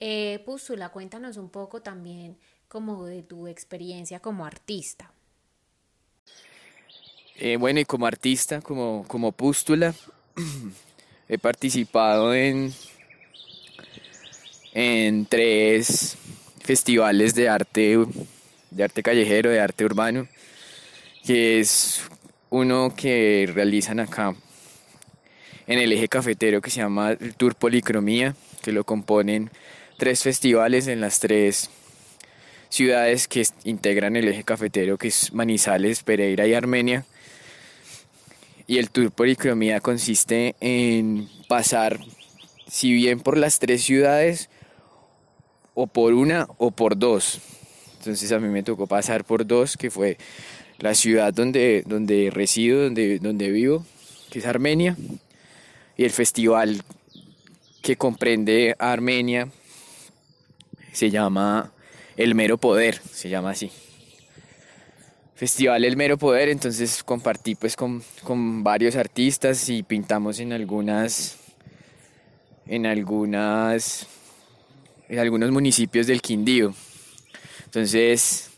Eh, 0.00 0.42
Pústula, 0.44 0.88
cuéntanos 0.88 1.36
un 1.36 1.50
poco 1.50 1.82
también 1.82 2.36
como 2.66 3.04
de 3.04 3.22
tu 3.22 3.46
experiencia 3.46 4.18
como 4.18 4.44
artista. 4.44 5.12
Eh, 7.36 7.56
bueno, 7.56 7.80
y 7.80 7.84
como 7.84 8.06
artista, 8.06 8.60
como, 8.60 9.04
como 9.06 9.32
pústula, 9.32 9.94
he 11.28 11.38
participado 11.38 12.34
en, 12.34 12.72
en 14.72 15.26
tres 15.26 16.16
festivales 16.60 17.34
de 17.34 17.48
arte, 17.48 17.98
de 18.74 18.84
arte 18.84 19.02
callejero, 19.02 19.50
de 19.50 19.60
arte 19.60 19.84
urbano, 19.84 20.28
que 21.24 21.60
es 21.60 22.02
uno 22.50 22.94
que 22.96 23.50
realizan 23.52 24.00
acá 24.00 24.34
en 25.66 25.78
el 25.78 25.92
eje 25.92 26.08
cafetero 26.08 26.60
que 26.60 26.70
se 26.70 26.80
llama 26.80 27.12
el 27.12 27.34
Tour 27.34 27.54
Policromía, 27.54 28.34
que 28.62 28.72
lo 28.72 28.84
componen 28.84 29.50
tres 29.96 30.22
festivales 30.22 30.86
en 30.86 31.00
las 31.00 31.20
tres 31.20 31.70
ciudades 32.68 33.28
que 33.28 33.46
integran 33.64 34.16
el 34.16 34.28
eje 34.28 34.44
cafetero, 34.44 34.98
que 34.98 35.08
es 35.08 35.32
Manizales, 35.32 36.02
Pereira 36.02 36.46
y 36.46 36.54
Armenia 36.54 37.06
y 38.66 38.78
el 38.78 38.90
tour 38.90 39.10
policromía 39.10 39.80
consiste 39.80 40.56
en 40.60 41.28
pasar, 41.48 42.00
si 42.66 42.92
bien 42.92 43.20
por 43.20 43.36
las 43.36 43.58
tres 43.58 43.82
ciudades, 43.82 44.48
o 45.74 45.86
por 45.86 46.14
una 46.14 46.46
o 46.58 46.70
por 46.70 46.96
dos. 46.96 47.40
Entonces 48.04 48.30
a 48.32 48.38
mí 48.38 48.48
me 48.48 48.62
tocó 48.62 48.86
pasar 48.86 49.24
por 49.24 49.46
dos, 49.46 49.78
que 49.78 49.90
fue 49.90 50.18
la 50.78 50.94
ciudad 50.94 51.32
donde, 51.32 51.82
donde 51.86 52.30
resido, 52.30 52.82
donde, 52.82 53.18
donde 53.18 53.50
vivo, 53.50 53.86
que 54.30 54.40
es 54.40 54.46
Armenia, 54.46 54.96
y 55.96 56.04
el 56.04 56.10
festival 56.10 56.82
que 57.80 57.96
comprende 57.96 58.76
a 58.78 58.92
Armenia 58.92 59.48
se 60.92 61.10
llama 61.10 61.72
El 62.16 62.34
Mero 62.34 62.58
Poder, 62.58 63.00
se 63.10 63.30
llama 63.30 63.50
así. 63.50 63.70
Festival 65.34 65.84
El 65.84 65.96
Mero 65.96 66.16
Poder, 66.16 66.48
entonces 66.48 67.02
compartí 67.02 67.54
pues 67.54 67.74
con, 67.76 68.02
varios 68.62 68.96
artistas 68.96 69.68
y 69.68 69.82
pintamos 69.82 70.38
en 70.40 70.52
algunas, 70.52 71.38
en 72.66 72.86
algunas, 72.86 74.06
en 75.08 75.18
algunos 75.18 75.50
municipios 75.50 76.06
del 76.06 76.22
Quindío. 76.22 76.74
Entonces 77.74 78.50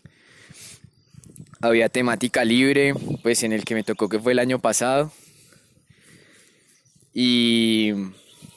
había 1.62 1.88
temática 1.88 2.44
libre, 2.44 2.92
pues 3.22 3.44
en 3.44 3.54
el 3.54 3.64
que 3.64 3.74
me 3.74 3.82
tocó 3.82 4.10
que 4.10 4.20
fue 4.20 4.32
el 4.32 4.38
año 4.38 4.58
pasado. 4.58 5.10
Y 7.14 7.94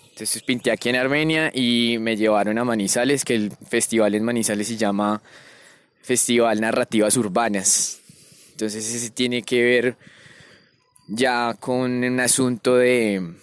entonces 0.10 0.44
pinté 0.44 0.72
aquí 0.72 0.90
en 0.90 0.98
Armenia 0.98 1.50
y 1.54 1.96
me 2.02 2.18
llevaron 2.18 2.58
a 2.58 2.66
Manizales, 2.66 3.24
que 3.24 3.36
el 3.36 3.54
festival 3.70 4.16
en 4.16 4.26
Manizales 4.26 4.68
se 4.68 4.76
llama 4.76 5.22
Festival 6.02 6.60
Narrativas 6.60 7.16
Urbanas. 7.16 8.02
Entonces 8.52 8.94
ese 8.94 9.12
tiene 9.12 9.44
que 9.44 9.64
ver 9.64 9.98
ya 11.08 11.56
con 11.58 12.04
un 12.04 12.20
asunto 12.20 12.76
de, 12.76 13.34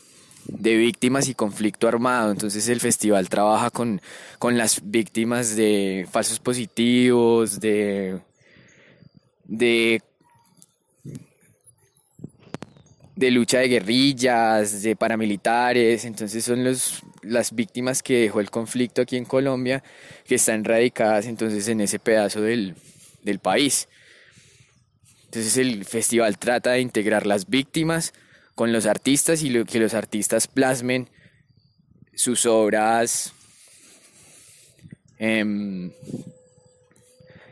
víctimas 0.48 1.28
y 1.28 1.34
conflicto 1.34 1.88
armado. 1.88 2.30
Entonces 2.30 2.68
el 2.68 2.80
festival 2.80 3.28
trabaja 3.28 3.70
con, 3.70 4.00
las 4.40 4.80
víctimas 4.84 5.56
de 5.56 6.06
falsos 6.10 6.40
positivos, 6.40 7.60
de, 7.60 8.20
de, 9.44 10.02
de 13.16 13.30
lucha 13.30 13.58
de 13.58 13.68
guerrillas, 13.68 14.82
de 14.82 14.96
paramilitares. 14.96 16.04
Entonces 16.04 16.44
son 16.44 16.64
los, 16.64 17.02
las 17.22 17.54
víctimas 17.54 18.02
que 18.02 18.20
dejó 18.20 18.40
el 18.40 18.50
conflicto 18.50 19.02
aquí 19.02 19.16
en 19.16 19.24
Colombia, 19.24 19.82
que 20.26 20.36
están 20.36 20.64
radicadas 20.64 21.26
entonces 21.26 21.68
en 21.68 21.80
ese 21.80 21.98
pedazo 21.98 22.40
del, 22.40 22.74
del 23.22 23.38
país. 23.38 23.88
Entonces 25.24 25.56
el 25.58 25.84
festival 25.84 26.38
trata 26.38 26.72
de 26.72 26.80
integrar 26.80 27.26
las 27.26 27.48
víctimas 27.48 28.14
con 28.56 28.72
los 28.72 28.86
artistas 28.86 29.42
y 29.42 29.64
que 29.64 29.78
los 29.78 29.94
artistas 29.94 30.48
plasmen 30.48 31.08
sus 32.14 32.46
obras 32.46 33.34
en, 35.18 35.94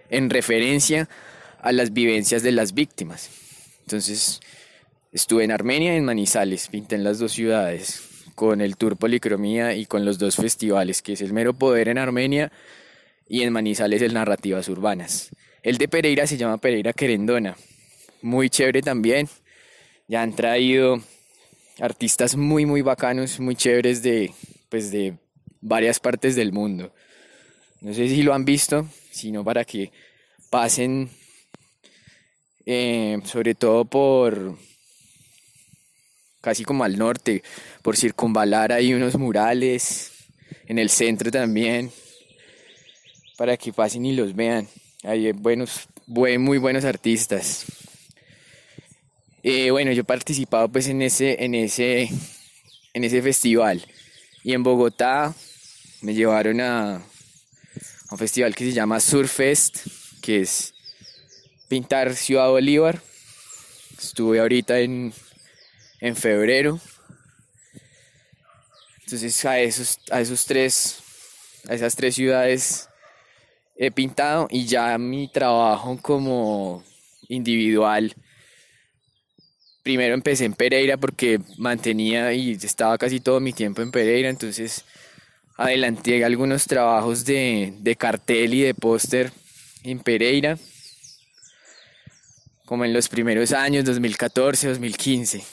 en 0.09 0.31
referencia 0.31 1.09
a 1.61 1.73
las 1.73 1.93
vivencias 1.93 2.43
de 2.43 2.53
las 2.53 2.73
víctimas. 2.73 3.31
Entonces 3.83 4.41
estuve 5.13 5.45
en 5.45 5.53
Armenia 5.53 5.95
y 5.95 5.99
en 5.99 6.07
Manizales, 6.07 6.69
pinté 6.69 6.97
en 6.97 7.05
las 7.05 7.19
dos 7.19 7.33
ciudades 7.33 8.03
con 8.35 8.63
el 8.63 8.77
Tour 8.79 8.97
Policromía 8.97 9.77
y 9.77 9.85
con 9.85 10.07
los 10.07 10.19
dos 10.19 10.37
festivales, 10.37 11.03
que 11.03 11.13
es 11.13 11.21
el 11.21 11.35
Mero 11.35 11.53
Poder 11.53 11.89
en 11.89 11.99
Armenia 11.99 12.51
y 13.29 13.43
en 13.43 13.53
Manizales 13.53 14.01
el 14.01 14.15
Narrativas 14.15 14.69
Urbanas. 14.71 15.31
El 15.63 15.77
de 15.77 15.87
Pereira 15.87 16.27
se 16.27 16.39
llama 16.39 16.57
Pereira 16.57 16.95
Querendona. 16.95 17.57
Muy 18.23 18.49
chévere 18.49 18.81
también. 18.81 19.29
Ya 20.09 20.23
han 20.23 20.35
traído 20.35 21.01
artistas 21.81 22.37
muy, 22.37 22.67
muy 22.67 22.83
bacanos, 22.83 23.41
muy 23.41 23.57
chéveres 23.57 24.03
de, 24.03 24.33
pues 24.69 24.91
de 24.91 25.17
varias 25.61 25.99
partes 26.01 26.37
del 26.37 26.53
mundo. 26.53 26.93
No 27.81 27.93
sé 27.95 28.09
si 28.09 28.23
lo 28.23 28.35
han 28.35 28.45
visto, 28.45 28.89
sino 29.11 29.45
para 29.45 29.65
que 29.65 29.93
pasen, 30.51 31.11
eh, 32.67 33.19
sobre 33.25 33.55
todo 33.55 33.85
por 33.85 34.57
casi 36.41 36.65
como 36.65 36.85
al 36.85 36.99
norte, 36.99 37.43
por 37.83 37.97
circunvalar 37.97 38.73
hay 38.73 38.93
unos 38.93 39.17
murales, 39.17 40.13
en 40.67 40.79
el 40.79 40.91
centro 40.91 41.31
también, 41.31 41.91
para 43.37 43.57
que 43.57 43.73
pasen 43.73 44.07
y 44.07 44.13
los 44.13 44.35
vean. 44.35 44.69
Hay 45.03 45.33
buenos, 45.33 45.89
muy 46.07 46.59
buenos 46.59 46.85
artistas. 46.85 47.67
Eh, 49.47 49.71
bueno, 49.71 49.93
yo 49.93 50.01
he 50.01 50.05
participado 50.05 50.71
pues 50.71 50.89
en 50.89 51.03
ese, 51.03 51.45
en 51.45 51.55
ese, 51.55 52.09
en 52.95 53.05
ese 53.05 53.21
festival. 53.21 53.85
Y 54.43 54.55
en 54.55 54.63
Bogotá 54.63 55.35
me 56.01 56.15
llevaron 56.15 56.63
a, 56.63 57.03
un 58.11 58.19
festival 58.19 58.55
que 58.55 58.65
se 58.65 58.73
llama 58.73 59.01
Surfest, 59.01 59.87
que 60.23 60.41
es 60.41 60.73
pintar 61.69 62.15
Ciudad 62.15 62.49
Bolívar. 62.49 63.03
Estuve 63.99 64.41
ahorita 64.41 64.81
en, 64.81 65.13
en 66.01 66.17
febrero. 66.17 66.81
Entonces 69.01 69.45
a 69.45 69.59
esos, 69.61 69.99
a 70.11 70.23
esos 70.23 70.47
tres, 70.47 71.03
a 71.69 71.75
esas 71.75 71.95
tres 71.95 72.15
ciudades 72.15 72.89
he 73.77 73.91
pintado 73.91 74.49
y 74.51 74.65
ya 74.65 74.97
mi 74.97 75.29
trabajo 75.29 75.99
como 76.01 76.83
individual. 77.29 78.17
Primero 79.85 80.14
empecé 80.14 80.47
en 80.47 80.55
Pereira 80.55 80.97
porque 80.97 81.38
mantenía 81.59 82.33
y 82.33 82.53
estaba 82.53 82.97
casi 82.97 83.21
todo 83.21 83.38
mi 83.38 83.53
tiempo 83.53 83.83
en 83.83 83.91
Pereira, 83.91 84.31
entonces 84.31 84.83
adelanté 85.59 86.25
algunos 86.25 86.64
trabajos 86.67 87.26
de, 87.26 87.97
cartel 87.99 88.55
y 88.55 88.62
de 88.62 88.73
póster 88.73 89.31
en 89.83 90.00
Pereira, 90.00 90.59
como 92.64 92.87
en 92.87 92.95
los 92.95 93.11
primeros 93.11 93.53
años, 93.53 93.85
2014, 93.85 94.69
2015. 94.69 95.45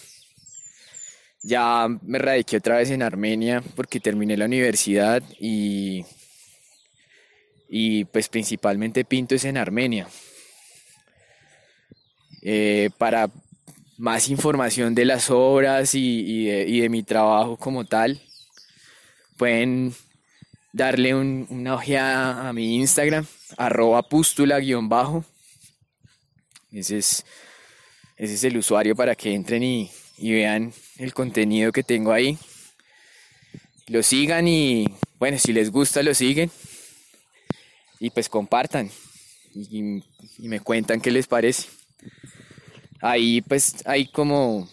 Ya 1.43 1.87
me 2.01 2.17
radiqué 2.17 2.55
otra 2.55 2.77
vez 2.77 2.89
en 2.89 3.03
Armenia 3.03 3.61
porque 3.75 3.99
terminé 3.99 4.37
la 4.37 4.45
universidad 4.45 5.21
y 5.41 6.05
y 7.73 8.05
pues 8.05 8.29
principalmente 8.29 9.03
pinto 9.03 9.35
es 9.35 9.43
en 9.43 9.57
Armenia. 9.57 10.07
Eh, 12.41 12.89
para 12.97 13.29
más 14.01 14.29
información 14.29 14.95
de 14.95 15.05
las 15.05 15.29
obras 15.29 15.93
y, 15.93 16.45
de, 16.45 16.89
mi 16.89 17.03
trabajo 17.03 17.55
como 17.55 17.85
tal, 17.85 18.19
pueden 19.37 19.93
darle 20.73 21.13
una 21.13 21.75
ojeada 21.75 22.49
a 22.49 22.51
mi 22.51 22.77
Instagram, 22.77 23.27
arroba 23.57 24.01
pústula-bajo. 24.01 25.23
Ese 26.71 26.97
es, 26.97 27.25
ese 28.17 28.33
es 28.33 28.43
el 28.43 28.57
usuario 28.57 28.95
para 28.95 29.13
que 29.13 29.35
entren 29.35 29.61
y, 29.61 29.91
y 30.17 30.31
vean 30.31 30.73
el 30.97 31.13
contenido 31.13 31.71
que 31.71 31.83
tengo 31.83 32.11
ahí. 32.11 32.39
Lo 33.85 34.01
sigan 34.01 34.47
y 34.47 34.87
bueno, 35.19 35.37
si 35.37 35.53
les 35.53 35.69
gusta 35.69 36.01
lo 36.01 36.15
siguen. 36.15 36.49
Y 37.99 38.09
pues 38.09 38.29
compartan 38.29 38.89
y, 39.53 40.01
me 40.39 40.59
cuentan 40.59 41.01
qué 41.01 41.11
les 41.11 41.27
parece. 41.27 41.67
Ahí 43.01 43.41
pues 43.41 43.75
hay 43.85 44.07
como 44.07 44.69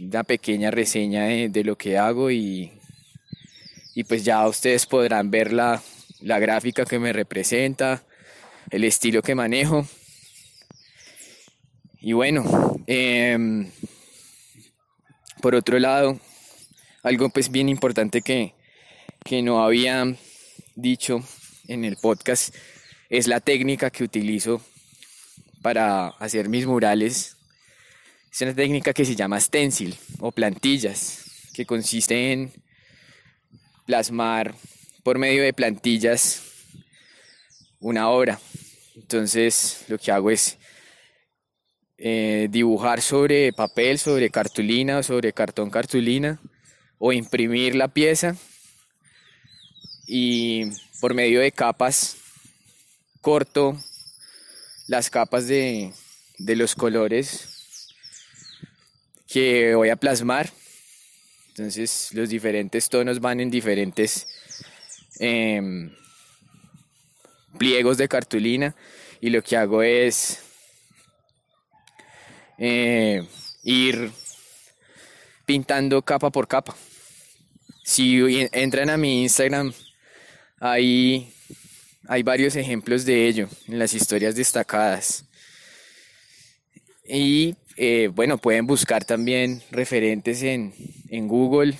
una 0.00 0.24
pequeña 0.24 0.70
reseña 0.70 1.24
de, 1.24 1.64
lo 1.64 1.76
que 1.76 1.98
hago 1.98 2.30
y, 2.30 2.72
y, 3.94 4.04
pues 4.04 4.24
ya 4.24 4.46
ustedes 4.48 4.86
podrán 4.86 5.30
ver 5.30 5.52
la, 5.52 5.82
la 6.20 6.38
gráfica 6.38 6.84
que 6.84 6.98
me 6.98 7.12
representa, 7.12 8.02
el 8.70 8.84
estilo 8.84 9.22
que 9.22 9.34
manejo. 9.34 9.86
Y 12.00 12.14
bueno, 12.14 12.80
em, 12.86 13.70
por 15.42 15.54
otro 15.54 15.78
lado, 15.78 16.18
algo 17.02 17.28
pues 17.28 17.50
bien 17.50 17.68
importante 17.68 18.22
que, 18.22 18.54
que 19.22 19.42
no 19.42 19.62
había 19.62 20.06
dicho 20.76 21.22
en 21.68 21.84
el 21.84 21.96
podcast 21.96 22.54
es 23.10 23.26
la 23.26 23.40
técnica 23.40 23.90
que 23.90 24.04
utilizo 24.04 24.62
para 25.60 26.08
hacer 26.08 26.48
mis 26.48 26.66
murales. 26.66 27.36
Es 28.32 28.40
una 28.42 28.54
técnica 28.54 28.92
que 28.92 29.04
se 29.04 29.16
llama 29.16 29.40
stencil 29.40 29.96
o 30.20 30.30
plantillas, 30.30 31.50
que 31.52 31.66
consiste 31.66 32.32
en 32.32 32.52
plasmar 33.86 34.54
por 35.02 35.18
medio 35.18 35.42
de 35.42 35.52
plantillas 35.52 36.42
una 37.80 38.08
obra. 38.08 38.38
Entonces 38.94 39.84
lo 39.88 39.98
que 39.98 40.12
hago 40.12 40.30
es 40.30 40.58
eh, 41.98 42.48
dibujar 42.50 43.02
sobre 43.02 43.52
papel, 43.52 43.98
sobre 43.98 44.30
cartulina 44.30 44.98
o 44.98 45.02
sobre 45.02 45.32
cartón 45.32 45.68
cartulina 45.68 46.40
o 46.98 47.12
imprimir 47.12 47.74
la 47.74 47.88
pieza 47.88 48.36
y 50.06 50.70
por 51.00 51.14
medio 51.14 51.40
de 51.40 51.52
capas 51.52 52.16
corto 53.20 53.76
las 54.86 55.10
capas 55.10 55.46
de, 55.46 55.92
los 56.38 56.74
colores 56.74 57.59
que 59.30 59.74
voy 59.74 59.90
a 59.90 59.96
plasmar. 59.96 60.50
Entonces 61.48 62.10
los 62.12 62.28
diferentes 62.28 62.88
tonos 62.88 63.20
van 63.20 63.40
en 63.40 63.50
diferentes 63.50 64.26
em, 65.18 65.94
pliegos 67.58 67.96
de 67.96 68.08
cartulina 68.08 68.74
y 69.20 69.30
lo 69.30 69.42
que 69.42 69.56
hago 69.56 69.82
es 69.82 70.40
eh, 72.58 73.26
ir 73.62 74.10
pintando 75.46 76.02
capa 76.02 76.30
por 76.30 76.48
capa. 76.48 76.74
Si 77.84 78.20
entran 78.52 78.90
a 78.90 78.96
mi 78.96 79.22
Instagram, 79.22 79.72
ahí 80.58 81.32
hay 82.08 82.22
varios 82.22 82.56
ejemplos 82.56 83.04
de 83.04 83.26
ello 83.28 83.48
en 83.68 83.78
las 83.78 83.94
historias 83.94 84.34
destacadas. 84.34 85.24
Y 87.04 87.56
eh, 87.82 88.08
bueno, 88.08 88.36
pueden 88.36 88.66
buscar 88.66 89.06
también 89.06 89.62
referentes 89.70 90.42
en, 90.42 90.74
en 91.08 91.26
Google 91.26 91.78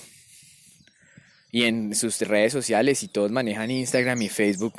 y 1.51 1.65
en 1.65 1.93
sus 1.93 2.19
redes 2.21 2.53
sociales, 2.53 3.03
y 3.03 3.07
todos 3.07 3.29
manejan 3.29 3.69
Instagram 3.69 4.19
y 4.23 4.29
Facebook, 4.29 4.73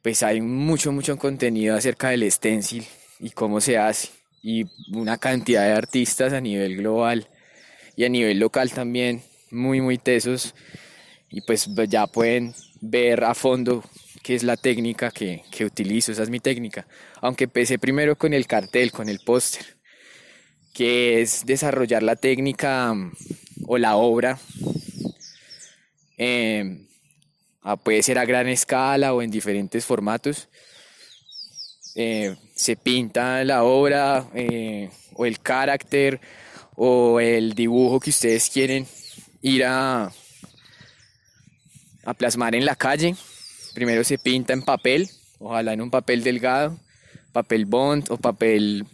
pues 0.00 0.22
hay 0.22 0.40
mucho, 0.40 0.92
mucho 0.92 1.18
contenido 1.18 1.76
acerca 1.76 2.08
del 2.08 2.32
stencil 2.32 2.86
y 3.18 3.28
cómo 3.32 3.60
se 3.60 3.76
hace, 3.76 4.08
y 4.42 4.64
una 4.94 5.18
cantidad 5.18 5.66
de 5.66 5.74
artistas 5.74 6.32
a 6.32 6.40
nivel 6.40 6.78
global 6.78 7.28
y 7.94 8.06
a 8.06 8.08
nivel 8.08 8.38
local 8.38 8.70
también, 8.70 9.20
muy, 9.50 9.82
muy 9.82 9.98
tesos, 9.98 10.54
y 11.28 11.42
pues 11.42 11.68
ya 11.86 12.06
pueden 12.06 12.54
ver 12.80 13.24
a 13.24 13.34
fondo 13.34 13.84
que 14.22 14.34
es 14.34 14.42
la 14.42 14.56
técnica 14.56 15.10
que, 15.10 15.42
que 15.50 15.66
utilizo, 15.66 16.12
esa 16.12 16.22
es 16.22 16.30
mi 16.30 16.40
técnica. 16.40 16.86
Aunque 17.20 17.44
empecé 17.44 17.78
primero 17.78 18.16
con 18.16 18.32
el 18.32 18.46
cartel, 18.46 18.90
con 18.90 19.10
el 19.10 19.20
póster, 19.20 19.79
que 20.72 21.20
es 21.20 21.44
desarrollar 21.46 22.02
la 22.02 22.16
técnica 22.16 22.92
mm, 22.94 23.12
o 23.66 23.78
la 23.78 23.96
obra. 23.96 24.38
Em, 26.16 26.86
puede 27.82 28.02
ser 28.02 28.18
a 28.18 28.24
gran 28.24 28.48
escala 28.48 29.14
o 29.14 29.22
en 29.22 29.30
diferentes 29.30 29.84
formatos. 29.84 30.48
Eh, 31.94 32.36
se 32.54 32.76
pinta 32.76 33.42
la 33.44 33.64
obra 33.64 34.28
eh, 34.34 34.90
o 35.14 35.26
el 35.26 35.40
carácter 35.40 36.20
o 36.76 37.20
el 37.20 37.54
dibujo 37.54 38.00
que 38.00 38.10
ustedes 38.10 38.48
quieren 38.48 38.86
ir 39.42 39.64
a, 39.64 40.12
a 42.04 42.14
plasmar 42.14 42.54
en 42.54 42.64
la 42.64 42.76
calle 42.76 43.16
Primero 43.74 44.02
se 44.04 44.18
pinta 44.18 44.52
en 44.52 44.62
papel, 44.62 45.08
ojalá 45.38 45.72
en 45.72 45.80
un 45.80 45.90
papel 45.90 46.24
delgado, 46.24 46.78
papel 47.32 47.66
bond 47.66 48.10
o 48.10 48.16
papel 48.16 48.84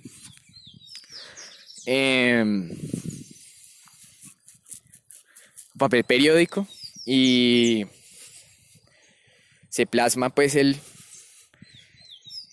em, 1.87 2.71
papel 5.79 6.05
periódico 6.05 6.67
y 7.05 7.87
se 9.69 9.87
plasma 9.87 10.31
pues 10.31 10.55
el, 10.55 10.79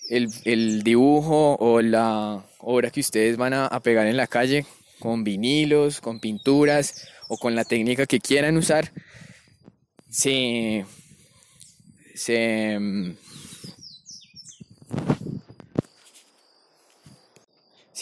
el, 0.10 0.84
dibujo 0.84 1.56
o 1.60 1.82
la 1.82 2.46
obra 2.60 2.92
que 2.92 3.00
ustedes 3.00 3.38
van 3.38 3.54
a, 3.54 3.80
pegar 3.82 4.08
en 4.08 4.18
la 4.18 4.28
calle 4.28 4.66
con 5.00 5.24
vinilos, 5.24 6.02
con 6.02 6.20
pinturas 6.20 7.08
o 7.28 7.38
con 7.38 7.56
la 7.56 7.66
técnica 7.66 8.06
que 8.06 8.20
quieran 8.20 8.58
usar. 8.58 8.92
Se 10.10 10.86
se, 12.14 12.78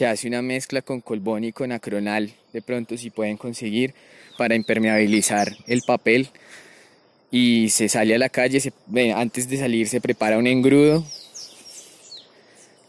se 0.01 0.07
hace 0.07 0.27
una 0.27 0.41
mezcla 0.41 0.81
con 0.81 0.99
colbón 0.99 1.43
y 1.43 1.51
con 1.51 1.71
acronal, 1.71 2.33
de 2.53 2.63
pronto 2.63 2.97
si 2.97 3.11
pueden 3.11 3.37
conseguir, 3.37 3.93
para 4.35 4.55
impermeabilizar 4.55 5.55
el 5.67 5.83
papel. 5.85 6.27
Y 7.29 7.69
se 7.69 7.87
sale 7.87 8.15
a 8.15 8.17
la 8.17 8.29
calle, 8.29 8.59
antes 9.13 9.47
de 9.47 9.57
salir 9.57 9.87
se 9.87 10.01
prepara 10.01 10.39
un 10.39 10.47
engrudo, 10.47 11.05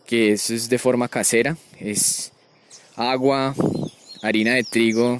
que 0.06 0.32
eso 0.32 0.54
es 0.54 0.70
de 0.70 0.78
forma 0.78 1.06
casera, 1.06 1.58
es 1.78 2.32
agua, 2.96 3.54
harina 4.22 4.54
de 4.54 4.64
trigo, 4.64 5.18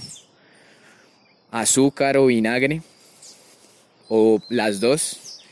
azúcar 1.50 2.16
o 2.16 2.24
vinagre, 2.24 2.80
o 4.08 4.40
las 4.48 4.80
dos, 4.80 5.42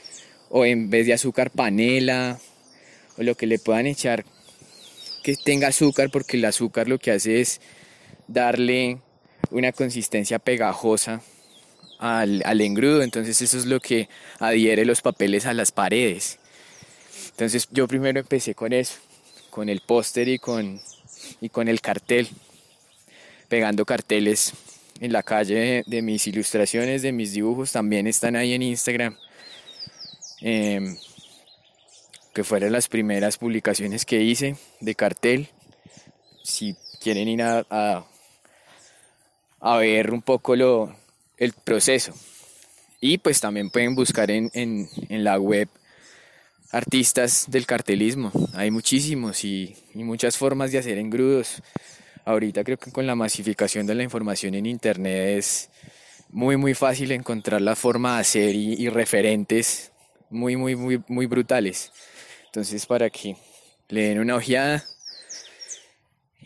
o 0.49 0.65
en 0.65 0.89
vez 0.89 1.05
de 1.05 1.13
azúcar 1.13 1.51
panela 1.51 2.41
o 3.19 3.23
lo 3.23 3.35
que 3.35 3.47
le 3.47 3.59
puedan 3.59 3.87
echar 3.87 4.25
tenga 5.37 5.69
azúcar 5.69 6.11
porque 6.11 6.37
el 6.37 6.45
azúcar 6.45 6.89
lo 6.89 6.99
que 6.99 7.13
hace 7.13 7.41
es 7.41 7.61
darle 8.29 8.99
una 9.51 9.73
consistencia 9.73 10.39
pegajosa 10.39 11.23
al, 11.99 12.43
al, 12.45 12.61
engrudo, 12.61 13.03
entonces 13.03 13.43
eso 13.43 13.59
es 13.59 13.67
lo 13.67 13.81
que 13.81 14.09
adhiere 14.39 14.85
los 14.85 15.03
papeles 15.03 15.47
a 15.47 15.55
las 15.55 15.73
paredes. 15.73 16.39
Entonces 17.31 17.69
yo 17.71 17.89
primero 17.89 18.21
empecé 18.21 18.55
con 18.55 18.73
eso, 18.73 18.99
con 19.51 19.69
el 19.69 19.81
póster 19.81 20.29
y 20.29 20.39
con, 20.39 20.81
y 21.41 21.49
con 21.49 21.69
el 21.69 21.81
cartel, 21.81 22.29
pegando 23.49 23.85
carteles 23.85 24.53
en 25.01 25.13
la 25.13 25.23
calle 25.23 25.83
de 25.87 26.03
mis 26.03 26.27
ilustraciones, 26.27 27.03
de 27.03 27.13
mis 27.13 27.33
dibujos, 27.33 27.73
también 27.73 28.07
están 28.07 28.37
ahí 28.37 28.53
en 28.53 28.63
Instagram. 28.63 29.17
Em, 30.43 30.97
que 32.33 32.45
fueron 32.45 32.73
las 32.73 32.89
primeras 32.89 33.39
publicaciones 33.39 34.05
que 34.05 34.23
hice 34.23 34.57
de 34.81 34.95
cartel. 34.95 35.49
Si 36.43 36.77
quieren 37.01 37.29
ir 37.29 37.43
a, 37.43 38.05
a, 39.61 39.77
ver 39.79 40.13
un 40.13 40.23
poco 40.23 40.57
lo, 40.57 40.95
el 41.37 41.53
proceso. 41.53 42.13
Y 43.01 43.19
pues 43.19 43.41
también 43.41 43.71
pueden 43.71 43.95
buscar 43.95 44.31
en, 44.31 44.51
en, 44.53 45.25
la 45.25 45.39
web 45.39 45.69
artistas 46.71 47.47
del 47.49 47.67
cartelismo. 47.67 48.31
Hay 48.55 48.71
muchísimos 48.71 49.45
y, 49.45 49.75
y, 49.95 50.05
muchas 50.05 50.37
formas 50.37 50.71
de 50.71 50.79
hacer 50.79 50.99
engrudos. 50.99 51.63
Ahorita 52.25 52.63
creo 52.63 52.77
que 52.77 52.93
con 52.93 53.07
la 53.07 53.15
masificación 53.15 53.87
de 53.87 53.95
la 53.95 54.03
información 54.03 54.55
en 54.55 54.67
internet 54.67 55.39
es 55.39 55.71
muy 56.29 56.57
muy 56.57 56.75
fácil 56.75 57.11
encontrar 57.11 57.61
la 57.61 57.75
forma 57.75 58.15
de 58.15 58.21
hacer 58.21 58.55
y, 58.55 58.75
y 58.75 58.89
referentes 58.89 59.91
muy, 60.31 60.57
muy, 60.57 60.77
muy, 60.77 61.03
muy 61.09 61.27
brutales. 61.27 61.93
Entonces, 62.51 62.85
para 62.85 63.09
que 63.11 63.37
le 63.89 64.09
den 64.09 64.19
una 64.19 64.35
ojeada. 64.35 64.85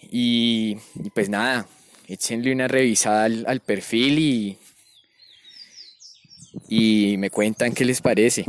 Y, 0.03 0.77
pues 1.15 1.31
nada, 1.31 1.67
échenle 2.07 2.53
una 2.53 2.69
revisada 2.69 3.25
al, 3.25 3.61
perfil 3.61 4.19
y, 4.19 4.59
y 6.69 7.17
me 7.17 7.31
cuentan 7.31 7.73
qué 7.73 7.87
les 7.87 8.03
parece. 8.03 8.45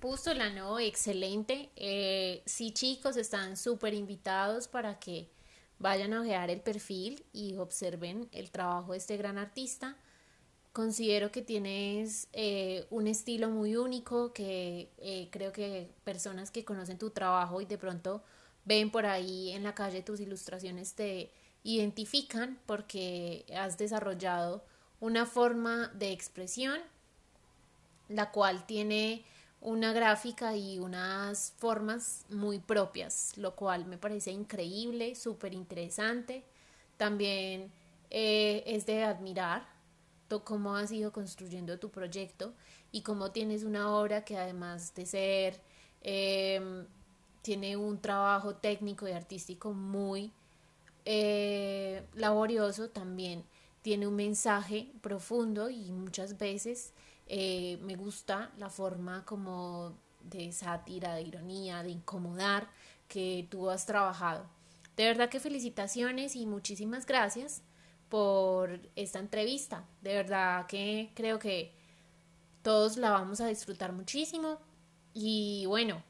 Pústula, 0.00 0.50
no, 0.50 0.80
excelente. 0.80 1.70
Eh, 1.76 2.42
sí, 2.46 2.72
chicos, 2.72 3.16
están 3.16 3.56
súper 3.56 3.94
invitados 3.94 4.66
para 4.66 4.98
que 4.98 5.30
vayan 5.78 6.12
a 6.14 6.22
ojear 6.22 6.50
el 6.50 6.60
perfil 6.62 7.24
y 7.32 7.54
observen 7.58 8.28
el 8.32 8.50
trabajo 8.50 8.90
de 8.90 8.98
este 8.98 9.16
gran 9.16 9.38
artista. 9.38 9.96
Considero 10.76 11.32
que 11.32 11.40
tienes 11.40 12.28
eh, 12.34 12.84
un 12.90 13.06
estilo 13.06 13.48
muy 13.48 13.76
único, 13.76 14.34
que 14.34 14.90
eh, 14.98 15.28
creo 15.30 15.50
que 15.50 15.88
personas 16.04 16.50
que 16.50 16.66
conocen 16.66 16.98
tu 16.98 17.08
trabajo 17.08 17.62
y 17.62 17.64
de 17.64 17.78
pronto 17.78 18.22
ven 18.66 18.90
por 18.90 19.06
ahí 19.06 19.52
en 19.52 19.62
la 19.62 19.74
calle 19.74 20.02
tus 20.02 20.20
ilustraciones 20.20 20.92
te 20.92 21.30
identifican 21.64 22.58
porque 22.66 23.46
has 23.56 23.78
desarrollado 23.78 24.66
una 25.00 25.24
forma 25.24 25.88
de 25.94 26.12
expresión 26.12 26.78
la 28.10 28.30
cual 28.30 28.66
tiene 28.66 29.24
una 29.62 29.94
gráfica 29.94 30.58
y 30.58 30.78
unas 30.78 31.54
formas 31.56 32.26
muy 32.28 32.58
propias, 32.58 33.32
lo 33.38 33.56
cual 33.56 33.86
me 33.86 33.96
parece 33.96 34.30
increíble, 34.30 35.14
súper 35.14 35.54
interesante. 35.54 36.44
También 36.98 37.72
eh, 38.10 38.62
es 38.66 38.84
de 38.84 39.04
admirar 39.04 39.75
cómo 40.44 40.76
has 40.76 40.92
ido 40.92 41.12
construyendo 41.12 41.78
tu 41.78 41.90
proyecto 41.90 42.54
y 42.92 43.02
cómo 43.02 43.30
tienes 43.30 43.62
una 43.64 43.94
obra 43.94 44.24
que 44.24 44.36
además 44.36 44.94
de 44.94 45.06
ser, 45.06 45.60
em, 46.02 46.86
tiene 47.42 47.76
un 47.76 48.00
trabajo 48.00 48.56
técnico 48.56 49.06
y 49.08 49.12
artístico 49.12 49.72
muy 49.72 50.32
eh, 51.04 52.02
laborioso, 52.14 52.90
también 52.90 53.44
tiene 53.82 54.08
un 54.08 54.16
mensaje 54.16 54.90
profundo 55.00 55.70
y 55.70 55.92
muchas 55.92 56.36
veces 56.38 56.92
eh, 57.28 57.78
me 57.82 57.94
gusta 57.94 58.50
la 58.58 58.68
forma 58.70 59.24
como 59.24 59.94
de 60.24 60.50
sátira, 60.52 61.14
de 61.14 61.22
ironía, 61.22 61.84
de 61.84 61.90
incomodar 61.90 62.68
que 63.08 63.46
tú 63.50 63.70
has 63.70 63.86
trabajado. 63.86 64.46
De 64.96 65.04
verdad 65.04 65.28
que 65.28 65.38
felicitaciones 65.38 66.34
y 66.34 66.46
muchísimas 66.46 67.06
gracias 67.06 67.62
por 68.08 68.80
esta 68.94 69.18
entrevista. 69.18 69.84
De 70.02 70.14
verdad 70.14 70.66
que 70.66 71.10
creo 71.14 71.38
que 71.38 71.72
todos 72.62 72.96
la 72.96 73.10
vamos 73.10 73.40
a 73.40 73.48
disfrutar 73.48 73.92
muchísimo. 73.92 74.58
Y 75.14 75.64
bueno, 75.66 76.02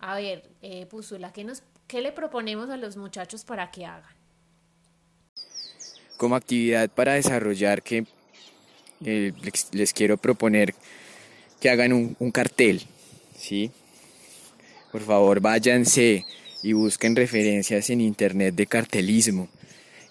a 0.00 0.16
ver, 0.16 0.50
eh, 0.62 0.88
¿qué, 1.32 1.44
nos, 1.44 1.62
¿qué 1.86 2.00
le 2.00 2.12
proponemos 2.12 2.70
a 2.70 2.76
los 2.76 2.96
muchachos 2.96 3.44
para 3.44 3.70
que 3.70 3.84
hagan? 3.84 4.14
Como 6.16 6.36
actividad 6.36 6.88
para 6.90 7.14
desarrollar 7.14 7.82
que 7.82 8.06
eh, 9.04 9.32
les, 9.72 9.92
quiero 9.92 10.16
proponer 10.16 10.74
que 11.60 11.68
hagan 11.68 11.92
un, 11.92 12.16
un 12.18 12.30
cartel, 12.30 12.82
¿sí? 13.36 13.70
Por 14.92 15.02
favor, 15.02 15.40
váyanse 15.40 16.24
y 16.62 16.72
busquen 16.72 17.16
referencias 17.16 17.90
en 17.90 18.00
internet 18.00 18.54
de 18.54 18.66
cartelismo 18.66 19.48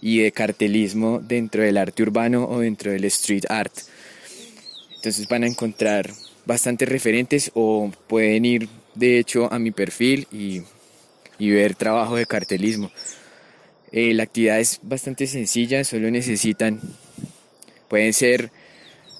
y 0.04 0.20
de 0.20 0.34
cartelismo 0.34 1.20
dentro 1.20 1.64
del 1.64 1.78
arte 1.78 2.04
urbano 2.04 2.44
o 2.44 2.60
dentro 2.60 2.92
del 2.92 3.06
street 3.06 3.46
art. 3.48 3.72
Entonces 4.96 5.30
van 5.30 5.44
a 5.44 5.48
encontrar 5.48 6.12
bastantes 6.46 6.90
referentes 6.90 7.50
o 7.54 7.90
pueden 8.08 8.44
ir 8.44 8.68
de 8.96 9.18
hecho 9.18 9.52
a 9.52 9.60
mi 9.60 9.72
perfil 9.72 10.28
y, 10.30 10.62
ver 11.40 11.76
trabajo 11.76 12.18
de 12.18 12.26
cartelismo. 12.26 12.92
Eh, 13.94 14.14
la 14.14 14.24
actividad 14.24 14.60
es 14.60 14.80
bastante 14.82 15.26
sencilla, 15.26 15.86
solo 15.86 16.12
necesitan, 16.12 16.82
pueden 17.88 18.12
ser 18.12 18.52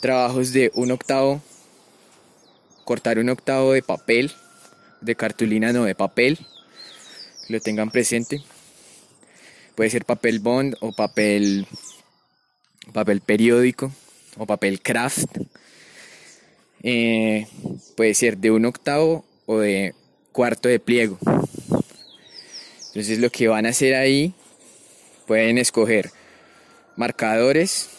trabajos 0.02 0.52
de 0.52 0.70
un 0.74 0.92
octavo, 0.92 1.42
cortar 2.84 3.20
un 3.20 3.30
octavo 3.30 3.72
de 3.72 3.84
papel, 3.84 4.34
de 5.00 5.16
cartulina 5.16 5.72
no 5.72 5.86
de 5.86 5.96
papel, 5.96 6.40
lo 7.48 7.62
tengan 7.62 7.90
presente 7.90 8.42
Puede 9.76 9.90
ser 9.90 10.06
papel 10.06 10.40
bond 10.40 10.76
o 10.82 10.92
papel, 10.92 11.66
papel 12.92 13.22
periódico 13.22 13.92
o 14.38 14.46
papel 14.46 14.82
craft. 14.82 15.38
Eh, 16.84 17.48
puede 17.96 18.14
ser 18.14 18.38
de 18.38 18.52
un 18.52 18.66
octavo 18.66 19.26
o 19.46 19.60
de 19.60 19.96
cuarto 20.32 20.70
de 20.70 20.80
pliego. 20.80 21.18
Entonces 22.88 23.18
lo 23.20 23.32
que 23.32 23.48
van 23.48 23.66
a 23.66 23.70
hacer 23.70 23.96
ahí, 23.96 24.34
pueden 25.26 25.58
escoger 25.58 26.12
marcadores, 26.96 27.90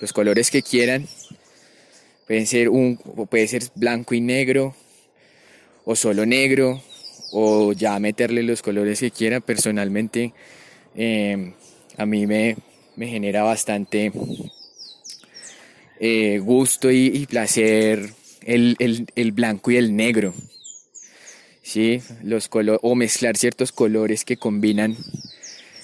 los 0.00 0.12
colores 0.12 0.50
que 0.50 0.62
quieran. 0.62 1.06
Ser 2.46 2.70
un, 2.70 2.96
puede 3.30 3.46
ser 3.46 3.62
blanco 3.76 4.12
y 4.12 4.20
negro, 4.20 4.74
o 5.84 5.94
solo 5.94 6.26
negro, 6.26 6.82
o 7.32 7.72
ya 7.72 7.98
meterle 7.98 8.42
los 8.42 8.62
colores 8.62 9.00
que 9.00 9.10
quiera. 9.10 9.40
Personalmente 9.40 10.32
eh, 10.94 11.52
a 11.96 12.06
mí 12.06 12.26
me, 12.26 12.56
genera 12.98 13.42
bastante 13.42 14.12
eh, 16.00 16.38
gusto 16.38 16.90
y, 16.90 17.26
placer 17.26 18.10
el, 18.42 19.32
blanco 19.32 19.70
y 19.70 19.76
el 19.76 19.96
negro. 19.96 20.34
¿sí? 21.62 22.00
Los 22.22 22.48
o 22.52 22.94
mezclar 22.94 23.36
ciertos 23.36 23.72
colores 23.72 24.24
que 24.24 24.36
combinan 24.36 24.96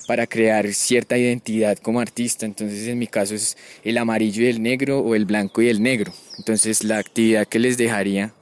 para 0.07 0.27
crear 0.27 0.73
cierta 0.75 1.17
identidad 1.17 1.79
como 1.79 2.01
artista. 2.01 2.47
Entonces 2.47 2.89
en 2.89 2.99
mi 2.99 3.07
caso 3.07 3.35
es 3.35 3.57
el 3.85 3.99
amarillo 3.99 4.43
y 4.43 4.47
el 4.47 4.63
negro 4.63 5.01
o 5.01 5.15
el 5.15 5.25
blanco 5.25 5.63
y 5.63 5.69
el 5.69 5.83
negro. 5.83 6.13
Entonces 6.39 6.85
la 6.85 6.99
actividad 6.99 7.47
que 7.47 7.59
les 7.59 7.77
dejaría 7.77 8.35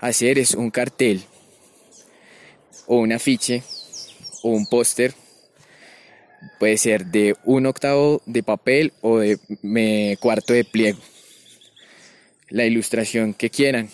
hacer 0.00 0.38
es 0.38 0.54
un 0.54 0.70
cartel 0.70 1.22
o 2.86 2.96
un 2.96 3.12
afiche 3.12 3.62
o 4.42 4.50
un 4.50 4.66
póster 4.66 5.14
puede 6.58 6.78
ser 6.78 7.06
de 7.06 7.34
un 7.44 7.66
octavo 7.66 8.22
de 8.26 8.42
papel 8.42 8.92
o 9.00 9.18
de 9.18 9.38
cuarto 10.20 10.52
de 10.52 10.64
pliego. 10.64 10.98
La 12.48 12.64
ilustración 12.66 13.34
que 13.34 13.50
quieran 13.50 13.88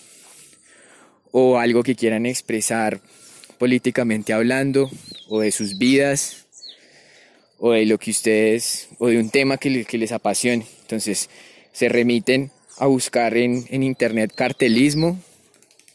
o 1.30 1.58
algo 1.58 1.82
que 1.82 1.94
quieran 1.94 2.26
expresar 2.26 3.00
políticamente 3.58 4.32
hablando 4.32 4.90
o 5.28 5.40
de 5.40 5.52
sus 5.52 5.78
vidas 5.78 6.46
o 7.58 7.72
de 7.72 7.86
lo 7.86 7.98
que 7.98 8.10
ustedes 8.10 8.88
o 8.98 9.08
de 9.08 9.18
un 9.18 9.30
tema 9.30 9.58
que, 9.58 9.70
les 9.70 10.12
apasione. 10.12 10.66
Entonces 10.82 11.28
se 11.72 11.88
remiten 11.88 12.50
a 12.78 12.86
buscar 12.86 13.36
en, 13.36 13.66
internet 13.82 14.32
cartelismo 14.34 15.20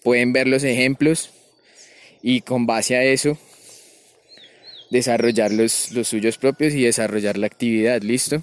pueden 0.04 0.34
ver 0.34 0.48
los 0.48 0.64
ejemplos 0.64 1.33
y 2.24 2.42
con 2.42 2.66
base 2.66 2.96
a 2.96 3.04
eso 3.04 3.38
desarrollar 4.90 5.52
los, 5.52 5.92
los 5.92 6.08
suyos 6.08 6.38
propios 6.38 6.74
y 6.74 6.84
desarrollar 6.84 7.38
la 7.38 7.48
actividad, 7.48 8.02
¿listo? 8.02 8.42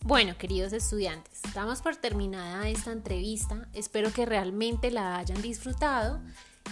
Bueno, 0.00 0.36
queridos 0.38 0.72
estudiantes, 0.72 1.40
damos 1.54 1.80
por 1.80 1.96
terminada 1.96 2.68
esta 2.68 2.92
entrevista. 2.92 3.68
Espero 3.72 4.12
que 4.12 4.26
realmente 4.26 4.90
la 4.90 5.18
hayan 5.18 5.40
disfrutado 5.42 6.20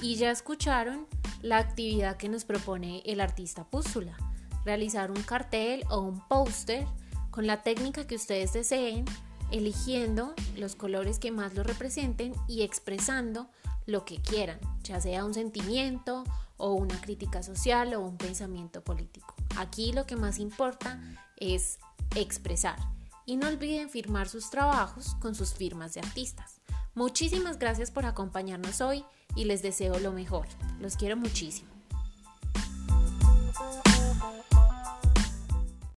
y 0.00 0.16
ya 0.16 0.30
escucharon 0.30 1.06
la 1.42 1.58
actividad 1.58 2.16
que 2.16 2.28
nos 2.28 2.44
propone 2.44 3.02
el 3.04 3.20
artista 3.20 3.64
Púzula 3.64 4.16
realizar 4.64 5.10
un 5.10 5.22
cartel 5.22 5.84
o 5.90 6.00
un 6.00 6.20
póster 6.28 6.86
con 7.30 7.46
la 7.46 7.62
técnica 7.62 8.06
que 8.06 8.14
ustedes 8.14 8.52
deseen, 8.52 9.04
eligiendo 9.50 10.34
los 10.56 10.76
colores 10.76 11.18
que 11.18 11.32
más 11.32 11.54
lo 11.54 11.62
representen 11.62 12.34
y 12.48 12.62
expresando 12.62 13.48
lo 13.86 14.04
que 14.04 14.20
quieran, 14.20 14.60
ya 14.82 15.00
sea 15.00 15.24
un 15.24 15.34
sentimiento 15.34 16.24
o 16.56 16.74
una 16.74 17.00
crítica 17.00 17.42
social 17.42 17.94
o 17.94 18.00
un 18.00 18.16
pensamiento 18.16 18.82
político. 18.82 19.34
Aquí 19.56 19.92
lo 19.92 20.06
que 20.06 20.16
más 20.16 20.38
importa 20.38 21.00
es 21.36 21.78
expresar 22.14 22.78
y 23.26 23.36
no 23.36 23.48
olviden 23.48 23.90
firmar 23.90 24.28
sus 24.28 24.50
trabajos 24.50 25.16
con 25.20 25.34
sus 25.34 25.54
firmas 25.54 25.94
de 25.94 26.00
artistas. 26.00 26.60
Muchísimas 26.94 27.58
gracias 27.58 27.90
por 27.90 28.04
acompañarnos 28.04 28.80
hoy 28.80 29.04
y 29.34 29.44
les 29.44 29.62
deseo 29.62 29.98
lo 29.98 30.12
mejor. 30.12 30.46
Los 30.78 30.96
quiero 30.96 31.16
muchísimo. 31.16 31.71